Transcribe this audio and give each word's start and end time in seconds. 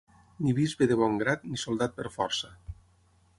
Ni 0.45 0.53
bisbe 0.59 0.87
de 0.91 0.97
bon 1.01 1.19
grat, 1.23 1.45
ni 1.51 1.61
soldat 1.65 1.95
per 1.99 2.09
força. 2.17 2.51